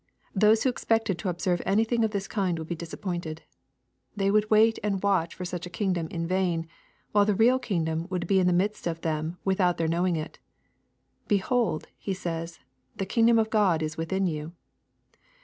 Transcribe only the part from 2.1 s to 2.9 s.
kind would be